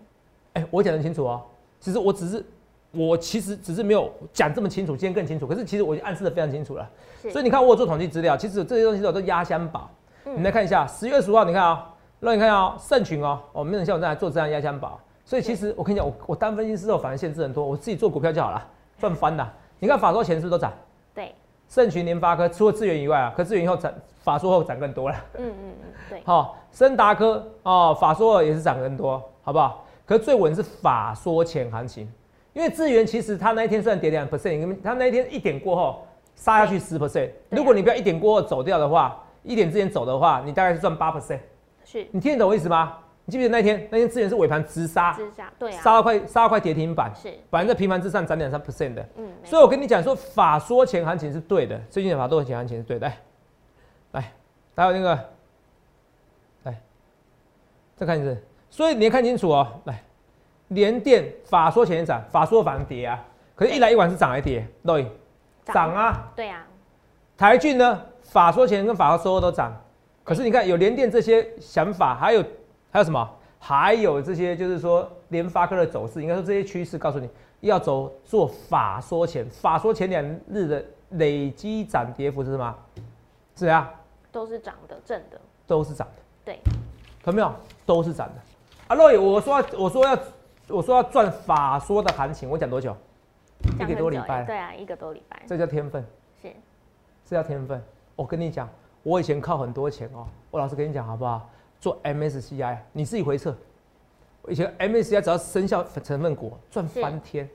[0.54, 1.42] 哎、我讲得很清楚哦。
[1.80, 2.46] 其实我只是，
[2.92, 5.48] 我其实只是没有讲这么清楚，今天更清楚。
[5.48, 6.88] 可是其实我已经暗示的非常清楚了。
[7.32, 9.90] 所以你看，我有做统计资料，其实这些东西我都压箱宝。
[10.26, 15.00] 嗯你来看一下，十月十五号，你看啊、让你看啊、盛群哦，哦，没有人像我这样做这样压箱宝。
[15.26, 19.54] 所以其实我跟你讲，我我单分析之后反而限制很多，我自己做股票就好了，赚翻了。
[19.80, 20.74] 你看法说前是不是都涨？
[21.14, 21.34] 对，
[21.70, 25.16] 盛群、联发科除了资源以外啊，可资源以后涨，法说后涨更多了。
[25.38, 29.86] 嗯嗯嗯，对，好，森达科哦，法说后也是涨更多，好不好？
[30.06, 32.12] 可是最稳是法说前行情，
[32.54, 36.06] 因为资源其实它那一天虽然跌两 percent，它那一天一点过后
[36.36, 41.40] 杀下去十 percent，如果你不要一点过后走掉的话，一点之前走的话，你大概是赚八 percent。
[41.84, 42.98] 是你听得懂我意思吗？
[43.30, 49.06] 你记不记得那天那天资源是尾盘直杀，之下，对啊，杀到快杀到快跌停板，是，反正在平盘之上涨两三 percent 的。
[49.18, 53.06] 嗯，所以我跟你讲说，法说前行情是对的，最近的法说前行情是对的。
[53.06, 53.18] 来，
[54.14, 54.32] 来，
[54.78, 55.30] 还有那个，
[56.64, 56.82] 来，
[57.98, 58.42] 再看一次。
[58.70, 59.68] 所以你要看清楚哦。
[59.84, 60.02] 来，
[60.70, 63.22] 联电法说前涨，法说反而跌啊。
[63.56, 64.66] 可是，一来一往是涨还跌？
[64.86, 65.12] 对，
[65.66, 66.32] 涨啊。
[66.34, 66.66] 对啊，
[67.38, 69.76] 台骏呢，法说前跟法说后都涨。
[70.24, 72.42] 可是你看，有联电这些想法，还有
[72.98, 73.30] 还有什么？
[73.60, 77.30] 还有这些就是说联发科的走势，应该说这些趋势告诉你
[77.60, 82.76] 要走做法说前，法说前两日的累积涨跌幅是什么？
[83.56, 83.94] 是啊，
[84.32, 86.60] 都是涨的，正的，都是涨的，对，
[87.22, 87.54] 看到没有？
[87.86, 88.34] 都是涨的。
[88.88, 90.18] 阿洛，我说要我说要
[90.70, 92.98] 我说要赚法说的行情，我讲多久？
[93.76, 96.04] 一讲个多礼拜，对啊，一个多礼拜，这叫天分，
[96.42, 96.52] 是，
[97.24, 97.80] 这叫天分。
[98.16, 98.68] 我跟你讲，
[99.04, 101.48] 我以前靠很多钱哦，我老实跟你讲好不好？
[101.80, 103.56] 做 MSCI，你自己回测。
[104.42, 107.50] 我以前 MSCI 只要生效成分股赚翻天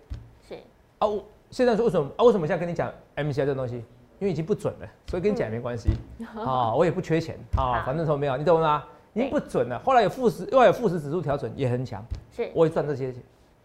[0.47, 0.55] 是，
[0.99, 1.07] 啊！
[1.07, 2.25] 我现在说为什么啊？
[2.25, 3.77] 为什么现在跟你讲 MSCI 这个东西？
[4.19, 5.91] 因为已经不准了，所以跟你讲也没关系
[6.37, 6.75] 啊。
[6.75, 8.85] 我也不缺钱啊，好反正都没有，你懂吗？
[9.15, 9.79] 已经不准了。
[9.85, 13.23] 后来有富时，后来有富时指数调整也很强，是，我也赚这些钱，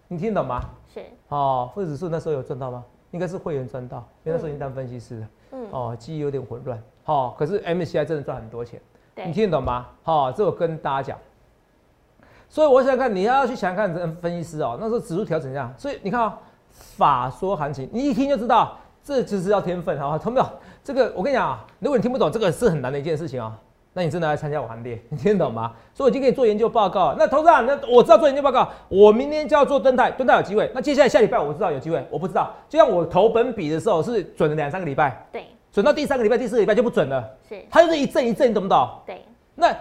[0.08, 0.62] 你听得懂吗？
[0.94, 2.84] 是，哦，富时指数那时候有赚到吗？
[3.12, 5.30] 应该是会员赚到，因为那时候已经当分析师了。
[5.52, 6.82] 嗯，哦，记忆有点混乱。
[7.06, 8.82] 哦，可是 MSCI 真的赚很多钱，
[9.18, 9.88] 你对，听得懂吗？
[10.04, 11.18] 好、这我跟大家讲。
[12.50, 16.38] 所以我想想看，你要去想想看，这分析师哦，那时候指数调整这样，所以你看啊、
[16.72, 20.18] 法说行情，你一听就知道，这就是要天分，好吧？
[20.18, 20.46] 同没有？
[20.84, 23.58] 这个我跟你讲啊，如果你听不懂，这个是很难的一件事情啊、
[23.92, 25.74] 那你真的来参加我行列，你听得懂吗？
[25.94, 27.14] 所以我已经给你做研究报告。
[27.18, 30.72] 那投资长，那我知道做研究报告，我明天就要做蹲泰，蹲泰有机会。
[30.74, 32.54] 那接下来下礼拜我知道有机会，我不知道。
[32.70, 38.90] 就像我投本比的时候是准了两三个礼拜，对，准到第三个礼拜、第四个礼拜就不准了，是，它就是一阵一阵，你懂不懂？
[39.06, 39.72] 对，那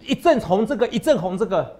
[0.00, 1.70] 一阵红这个，一阵红这个，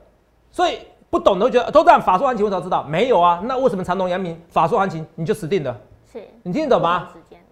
[0.53, 3.41] 所以不懂的会觉得都这样法说行情，我早知道没有啊？
[3.45, 5.75] 那为什么长隆、阳明法说行情你就死定了？
[6.13, 7.09] 是，你听得懂吗？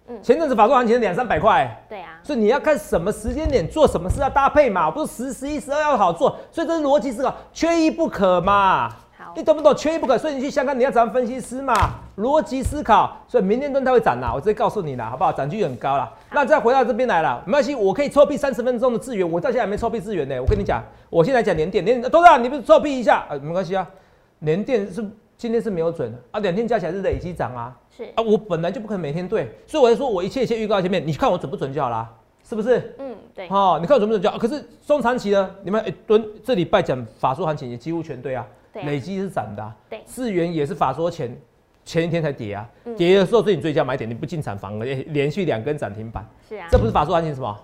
[0.07, 8.87] 嗯，前阵子法说行情两三百块，对啊，所以你要看什么时间点做什么事要搭配嘛，不是十、十一、十二要好做，所以这是逻辑思考，缺一不可嘛。
[9.23, 9.73] 好你，懂不懂？
[9.75, 11.73] 缺一不可，所以你去香港你要找分析师嘛，
[12.17, 13.17] 逻辑思考。
[13.27, 15.31] 所以明天蹲它会涨啦，我直接告诉你啦，好不好？
[15.31, 16.11] 涨距很高啦。
[16.31, 20.39] 那再回到这边来了，没关系，我可以抽币三十分钟的资源，我到现在还没抽币资源呢。
[20.41, 22.37] 我跟你讲，我现在讲连电，连多少？
[22.37, 23.35] 你不是抽币一下啊？
[23.41, 23.87] 没关系啊，
[24.39, 25.03] 连电是
[25.37, 32.09] 今天是没有准的啊，两天加起来是累积涨啊是，啊，我本来就不可能每天对，所以我就说我一切一切预告前面，你看我准不准就好啦，
[32.43, 32.95] 是不是？
[32.99, 34.37] 嗯，对，哦，你看我准不准就好。
[34.37, 35.49] 可是中长期呢？
[35.63, 41.37] 你们哎蹲这礼拜讲法术行情也几乎全对啊累积是涨的、啊，对资源也是法说前
[41.85, 47.55] 前一天才跌啊，嗯跌的时候是你最佳买点，你不进场反而哎连续两根涨停板，是啊，这不是法说行情什么？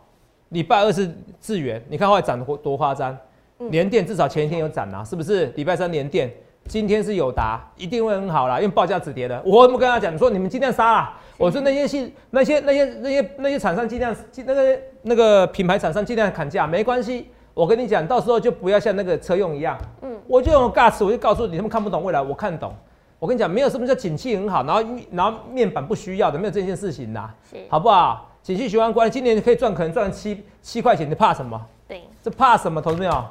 [0.49, 3.17] 礼拜二是智元，你看后来涨多多夸张，
[3.59, 5.45] 嗯联电至少前一天有涨啊，是不是？
[5.55, 6.31] 礼拜三联电，
[6.67, 9.41] 今天是友达，一定会很好啦，因为报价止跌的。
[9.45, 11.19] 我怎么跟他讲说你们尽量杀啦？
[11.37, 17.27] 我说那些系那些那些那些那些厂商尽量尽那个那个品牌厂商尽量砍价，没关系。
[17.59, 22.73] 我跟你讲，到时候就不要像那个车用一样，嗯，我就用 gas，我就告诉你，他们看不懂未来，我看懂。
[23.19, 27.35] 我跟你讲，没有什么叫景气很好，然后然后面板不需要的，没有这件事情啦，
[27.67, 28.29] 好不好？
[28.41, 31.61] 景气循环管理，今年可以赚，可能赚七七块钱，你怕什么？
[31.85, 32.81] 对，这怕什么？
[32.81, 33.25] 投资没有？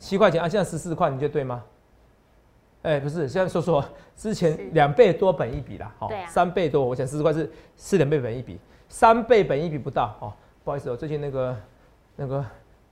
[0.00, 1.62] 七块钱啊，现在十四块，你觉得对吗？
[2.82, 3.84] 哎、不是，现在说说
[4.16, 10.32] 之前是两倍多本一笔啦，好、三倍多，我想十四块是四两倍本一笔，三倍本一笔不到哦。
[10.64, 11.56] 不好意思，我最近那个
[12.16, 12.44] 那个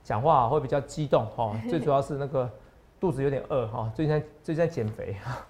[0.03, 2.49] 讲话会比较激动哦， 最主要是那个
[2.99, 5.47] 肚子有点饿哈、哦，最近在最近在减肥 哈，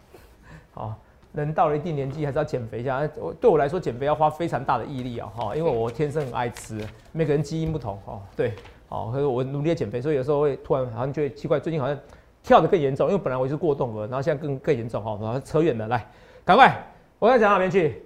[0.73, 0.95] 好、
[1.33, 3.07] 人到了一定年纪还是要减肥一下。
[3.17, 6.79] 我对我来说，减肥要花非常大的毅力啊，哈，因为我天生很爱吃，
[7.11, 8.53] 每个人基因不同哦，对，
[8.87, 11.97] 哦，所以我努力地减肥，所以有时候会突然好像觉得奇怪，最近好像
[12.41, 16.07] 跳得更严重，因为本来我是过动的，然后现在更更严重哦，然后扯远了，来，
[16.45, 16.73] 赶快，
[17.19, 18.01] 我要讲哪边去？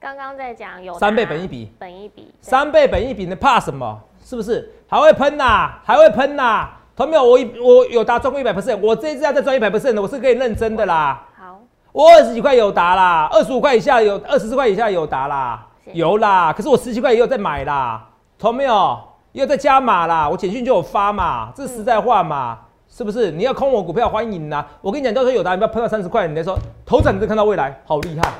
[0.00, 4.02] 刚刚在讲有三倍本一比，本一比，三倍本一比，你怕什么？
[4.22, 4.70] 是不是？
[4.94, 7.24] 还会喷呐、还会喷呐、同没有？
[7.24, 11.20] 我一我有达赚过一百 percent，我这一次要再赚一百 percent 的，我是可以认真的啦。
[11.36, 16.52] 好，我二十几块有达啦，二十五块以下有，二十四块以下有达啦，有啦。
[16.52, 18.96] 可是我十七块也有在买啦，同没有？
[19.32, 23.32] 也有在加码啦，我简讯就有发嘛，这是实在话嘛，是不是？
[23.32, 24.64] 你要空我股票欢迎啦。
[24.80, 28.32] 我跟你讲，到时候有达，你不要碰到三十块，你再说头涨你就看到未来，好厉害，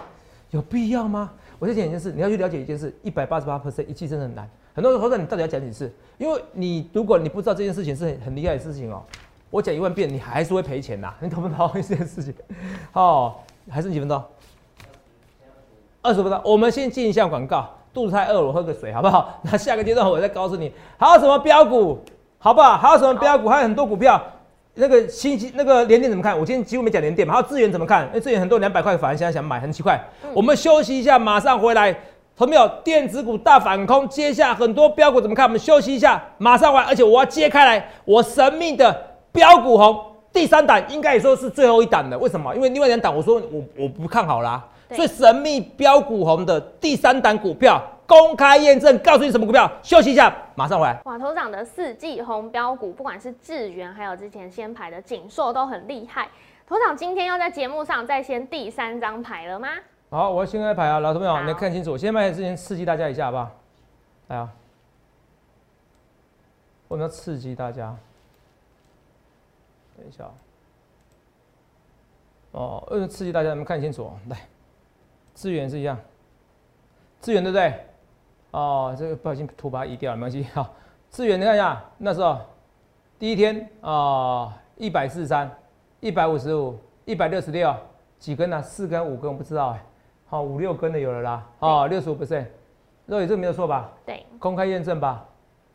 [0.53, 1.31] 有必要吗？
[1.59, 4.49] 我再讲一件事，你要去了解一件事，一百八十八 percent 一季真的很难。
[4.75, 5.91] 很多人说，那你到底要讲几次？
[6.19, 9.03] 因为你如果你不知道这件事情是很很厉害的事情哦，
[9.51, 11.15] 我讲一万遍，你还是会赔钱呐。
[11.23, 12.35] 你懂不懂这件事情？
[12.93, 13.35] 哦，
[13.71, 14.21] 还剩几分钟？
[16.03, 16.41] 二十分钟。
[16.45, 19.41] 我们先进一下广告，肚子太饿了，我喝个水好不好？
[19.51, 22.01] 那下个阶段我再告诉你还有什么标股，
[22.39, 22.77] 好不好？
[22.77, 23.49] 还有什么标股？
[23.49, 24.21] 还有很多股票。
[24.77, 26.37] 那个星期那个连电怎么看？
[26.37, 27.35] 我今天几乎没讲连电嘛。
[27.35, 28.09] 还有资源怎么看？
[28.13, 30.03] 哎，资源很多两百块，反而现在想买，很奇怪。
[30.35, 31.97] 我们休息一下，马上回来。
[32.37, 32.69] 同没有？
[32.83, 35.47] 电子股大反空，接下很多标股怎么看？
[35.47, 36.85] 我们休息一下，马上完。
[36.87, 42.19] 而且我要揭开来，我神秘的标股红第三档，应该也说是最后一档的。
[42.19, 42.55] 为什么？
[42.55, 44.63] 因为另外两档，我说我我不看好啦。
[44.91, 47.83] 所以神秘标股红的第三档股票。
[48.07, 49.67] 公开验证，告诉你什么股票？
[49.83, 51.01] 休息一下，马上回来。
[51.05, 56.29] 哇头涨的四季红标股，不管是智源，还有之前先排的锦硕，都很厉害。
[56.69, 59.69] 头长今天要在节目上再先第三张牌了吗？
[60.15, 61.91] 好，我要先开牌啊，老朋友，你看清楚。
[61.91, 63.51] 我先卖之前刺激大家一下，好不好？
[64.29, 64.53] 来啊！
[66.87, 67.97] 我们要刺激大家。
[69.97, 70.31] 等一下。
[72.53, 74.09] 哦，为了刺激大家，你们看清楚。
[74.29, 74.39] 来，
[75.35, 75.99] 资源是一样，
[77.19, 77.85] 资源对不对？
[78.53, 80.45] 哦，这个不小心图把它移掉了，没关系。
[80.55, 80.73] 好，
[81.11, 82.39] 资源你看一下，那时候
[83.19, 85.51] 第一天啊，一百四十三，
[85.99, 87.75] 一百五十五，一百六十六，
[88.21, 88.63] 几根呢？
[88.63, 89.85] 四根、五根我不知道哎。
[90.35, 91.47] 好，五六根的有了啦。
[91.61, 92.47] 哦，六十五 percent，
[93.07, 93.93] 肉眼这个没有错吧？
[94.05, 95.25] 对，公开验证吧，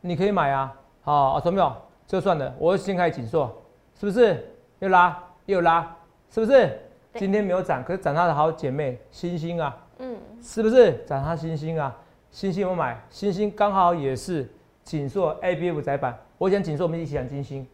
[0.01, 0.75] 你可以买啊。
[0.99, 1.73] 好，啊，什没有？
[2.05, 3.49] 就算了，我先开紧缩，
[3.97, 4.53] 是不是？
[4.79, 5.95] 又拉又拉，
[6.29, 6.77] 是不是？
[7.13, 9.77] 今天没有涨，可是涨它的好姐妹星星啊。
[9.99, 10.91] 嗯，是不是？
[11.07, 11.95] 涨它星星啊。
[12.29, 14.45] 星星我买，星星刚好也是
[14.83, 16.19] 锦硕 A B F 窄板。
[16.37, 17.65] 我讲锦硕，我们一起讲金星，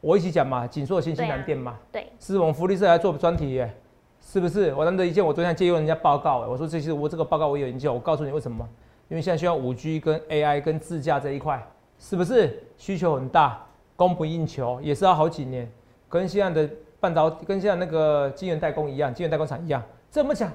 [0.00, 1.76] 我一起讲嘛，锦硕、星星、南电嘛。
[1.90, 3.74] 对，是我们福利社来做专题耶，
[4.32, 4.72] 是不是？
[4.74, 8.64] 我难得一见，我昨天借用人家报告，我说这些我这个报告我有研究，我告诉你为什么？
[9.08, 11.60] 因为现在需要五 G 跟 AI 跟自驾这一块，
[11.98, 13.60] 是不是需求很大，
[13.96, 15.68] 供不应求，也是要好几年，
[16.08, 20.48] 跟现在的半导体，跟现在那个晶圆代工一样，晶圆代工厂一样，这么讲，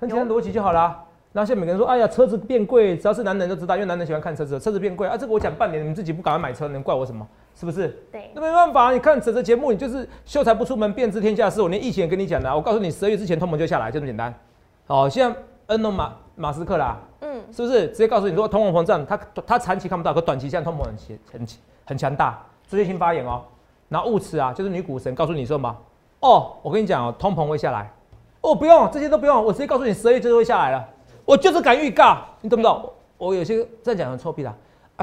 [0.00, 1.04] 很简单逻辑就好了。
[1.34, 7.28] 然后现在每个人说：“哎呀，车子变贵，只要是男人都知道，因为男人喜欢看车子，车子变贵啊。”这个我讲半年，你们自己不赶快买车，能怪我什么？
[7.58, 7.88] 是不是？
[8.12, 8.30] 对。
[8.34, 11.60] 那没办法，你看整个节目，你就是秀才不出门，便知天下事。
[11.60, 14.32] 我连疫情也跟你讲的，我告诉你，十二月之前通膨就下来，就这么简单。
[14.86, 21.46] 好，现在恩隆马马斯克啦，嗯，是不是直接告诉你说通货膨胀，他他长期看不到，可短期现在通膨很强很
[21.86, 23.42] 很强大，周期性发言哦。
[23.88, 25.76] 然后物慈啊，就是女股神告诉你说嘛，
[26.20, 27.90] 哦，我跟你讲哦，通膨会下来。
[28.40, 30.88] 哦，不用，这些都不用，我直接告诉你，十二月就会下来了。
[31.24, 32.92] 我就是敢预告，你懂不懂？
[33.18, 34.54] 我有些这样讲很臭屁啦，啊，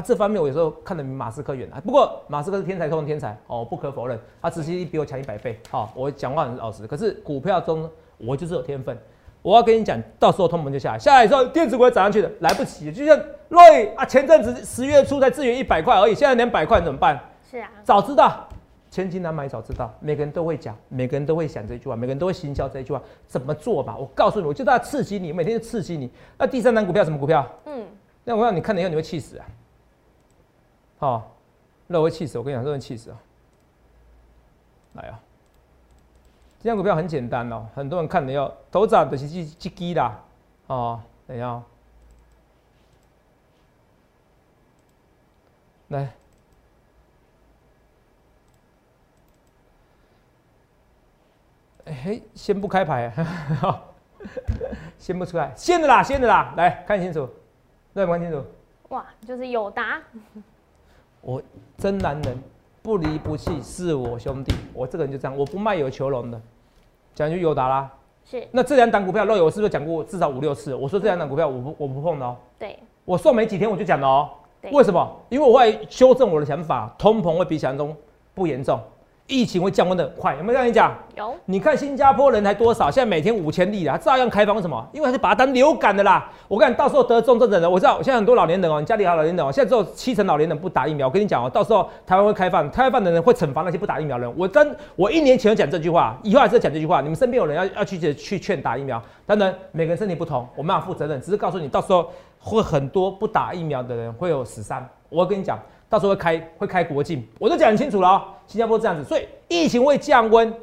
[0.01, 1.81] 这方面我有时候看得比马斯克远啊。
[1.83, 5.59] 不过马斯克是天才中的天才哦，不可否认，他执行力比我强一百倍。
[5.69, 8.97] 好，我讲话很老实，可是股票中我就是有天分。
[9.41, 12.91] 我要跟你讲，到时候通膨就下来，下来之后电子股会涨上去的，来不及。
[12.91, 17.19] 就像瑞啊，前阵子十月初才支援一百块而已，现在两百块怎么办？
[17.49, 18.47] 是啊，早知道。
[18.91, 23.93] 千金难买早知道，每个人都会讲，每个人都会想这句话，每个人都会行销这一句话，怎么做吧？
[23.99, 26.09] 我告诉你，我就在刺激你，每天就刺激你。
[26.37, 27.45] 那第三单股票什么股票？
[27.65, 27.85] 嗯，
[28.23, 29.45] 那我让你看了以后你会气死啊！
[30.97, 31.35] 好，
[31.87, 33.17] 那我会气死，我跟你讲，这会气死啊！
[34.93, 35.19] 来啊！
[36.59, 40.23] 这张股票很简单哦，很多人看的要头涨的是去去低啦，
[40.67, 41.61] 哦，等一下，
[45.89, 46.11] 来。
[51.85, 53.13] 哎，先不开牌，
[54.97, 57.29] 先不出来，先的啦，先的啦，来看清楚，
[57.93, 58.43] 来看清楚。
[58.89, 60.01] 哇，就是有答。
[61.25, 61.41] 我
[61.75, 62.37] 真男人，
[62.83, 66.39] 不离不弃是我兄弟，我这个人就这样，我不卖有求荣的。
[67.15, 67.91] 讲句有达啦。
[68.23, 68.47] 是。
[68.51, 70.75] 那这两档股票，肉友我是不是讲过至少五六次？
[70.75, 72.37] 我说这两档股票我不我不碰的哦。
[72.59, 72.77] 对。
[73.05, 74.29] 我送没几天我就讲了哦。
[74.71, 75.19] 为什么？
[75.29, 77.95] 因为我会修正我的想法，通膨会比想象中
[78.35, 78.79] 不严重。
[79.27, 80.95] 疫情会降温的很快，有没有跟你讲？
[81.15, 81.33] 有。
[81.45, 82.91] 你看新加坡人才多少？
[82.91, 84.55] 现在每天五千例啊，照样开放。
[84.55, 84.87] 为什么？
[84.93, 86.29] 因为他是把它当流感的啦。
[86.47, 91.07] 我跟你到时候得重症的人，我知道现在很多老年人哦，你家里还有老年人哦，现在只有七成老年人不打疫苗。
[91.07, 94.33] 我跟你讲哦，到时候台湾会开放，开放的人会惩罚那些不打疫苗的人。
[94.37, 97.01] 我真，我一年前就讲这句话，以后还是讲这句话。
[97.01, 104.87] 你们身边有人要要去去劝打疫苗，当然每个人身体不同，我们要负责任，只是告诉你，到时候会很多不打疫苗的人会有死伤。
[105.09, 105.57] 我跟你讲。
[105.89, 108.23] 到时候会开会开国境，我都讲很清楚了哦。
[108.47, 110.53] 新加坡这样子，所以疫情会降温，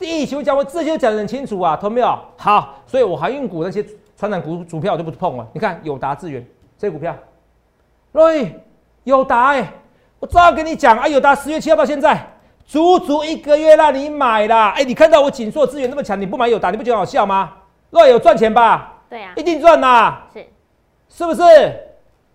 [0.00, 2.18] 疫情会降温，这些讲得很清楚啊，懂没有？
[2.36, 3.84] 好，所以我航运股那些
[4.16, 5.46] 传染股股票我就不碰了。
[5.52, 6.44] 你看友达资源
[6.76, 7.14] 这些股票，
[8.12, 8.60] 瑞
[9.04, 9.72] 友达哎，
[10.18, 12.26] 我照样跟你讲啊，友达十月七号到现在，
[12.66, 14.70] 足足一个月让你买啦。
[14.76, 17.52] 哎，你看到我紧缩资源那么强，你不买友达，你不觉得好笑吗？
[17.90, 18.94] 瑞有赚钱吧？
[19.08, 20.46] 对啊，一定赚呐，是
[21.08, 21.42] 是不是？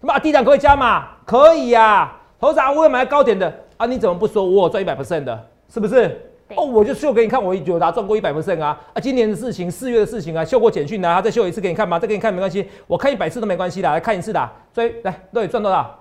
[0.07, 1.07] 妈，低档可以加嘛？
[1.25, 2.11] 可以呀。
[2.39, 5.47] 投资啊，我也买高点的啊，你怎么不说我赚一百 percent 的？
[5.69, 6.29] 是不是？
[6.55, 8.99] 哦，我就秀给你看，我有达赚过一百 percent 啊啊！
[8.99, 11.97] 今年的事情，四月的事情啊，秀过简讯啊，再秀一次给你看吧？
[11.97, 14.49] 再给你看没关系，我看一百次都没关系的，来看一次的。
[14.73, 15.99] 所以来，到底赚多少？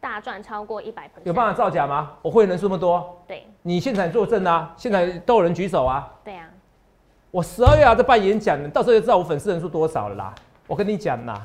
[0.00, 1.24] 大赚超过一百 percent。
[1.24, 2.12] 有办法造假吗？
[2.22, 6.08] 我会员人数那么多，对，你现场作证啊，现场都有人举手啊。
[6.24, 6.48] 对啊。
[7.30, 10.34] 我十二月啊在办演讲，到时候就知道我粉丝人数多少了啦。
[10.66, 11.40] 我跟你讲啦，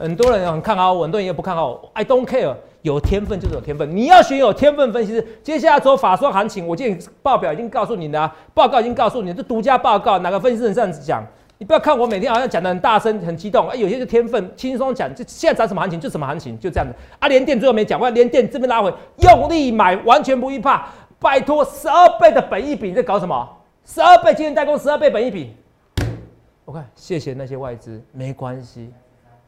[0.00, 1.90] 很多人很看好我，很多人也不看好我。
[1.92, 3.94] I don't care，有天分就是有天分。
[3.94, 5.22] 你要选有天分分析师。
[5.42, 11.22] 接下来走法说行情，我今天报表已经告诉你了，报告已经告诉你，这独家报告，哪个分析师这样子讲？
[11.58, 16.94] 你不要看我每天好像讲的很大声、很激动，哎，有些就天分，轻松讲，就现在涨什么行情就什么行情，就这样子。
[17.18, 20.88] 啊，连电最后没讲完，连电这边拉回，用力买，完全不会怕。
[21.18, 23.46] 拜托，十二倍的本益比在搞什么？
[23.84, 25.54] 十二倍今天代工，十二倍本益比。
[26.64, 28.90] 我看，谢谢那些外资，没关系，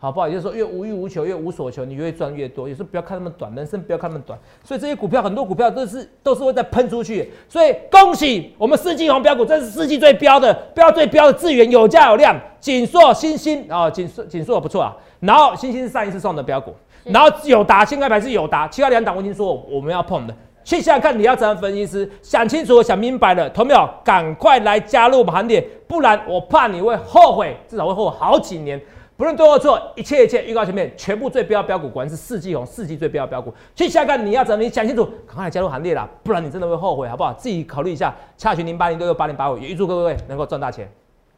[0.02, 0.26] 好不好？
[0.26, 2.68] 也就是说，越无欲无求，越无所求，你越赚越多。
[2.68, 4.36] 有时候不要看那么短，人生不要看那么短。
[4.64, 7.32] 所以这些股票，很多股票都是都是会在喷出去。
[7.48, 12.36] 所以恭喜我们四季红标股，这是四季最标的，标最标的资源有价有量。
[12.58, 14.96] 锦硕、星星啊，锦硕锦硕不错啊。
[15.20, 20.34] 然后星星是上一次送的标股，然后友达，新开牌是友达，其他两档我已经说我们要碰的。
[20.64, 22.08] 去想想看，你要怎样分析师？
[22.22, 23.88] 想清楚、想明白了，同没有？
[24.04, 28.80] 赶快来加入我们行列，不然我怕你会后悔，至少会后悔好几年。
[29.16, 33.52] 不论对或错，一切一切预告前面全部最标标股，果然是四季红，四季最标标股。
[33.74, 34.62] 去想想看，你要怎么？
[34.64, 37.32] 你想清楚，赶快来加入行列啦，不然你真的会后悔，好不好？
[37.34, 38.14] 自己考虑一下。
[38.36, 40.90] 洽询零八零六六八零八五，也预祝各位能够赚大钱。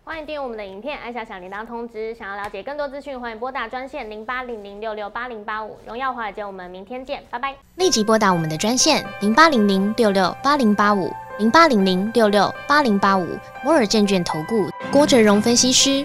[0.05, 2.15] 欢迎订阅我们的影片，按下小铃铛通知。
[2.15, 5.77] 想要了解更多资讯，欢迎拨打专线零八零零六六八零八五。
[5.87, 7.55] 荣耀华尔街，我们明天见，拜拜。
[7.77, 13.27] 立即拨打我们的专线零八零零六六八零八五零八零零六六八零八五
[13.63, 16.05] 摩尔证券投顾郭哲荣分析师。